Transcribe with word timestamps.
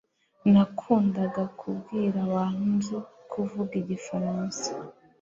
Nakundaga 0.51 1.43
kubwira 1.59 2.17
abantu 2.27 2.63
nzi 2.75 2.97
kuvuga 3.31 3.73
igifaransa 3.81 4.67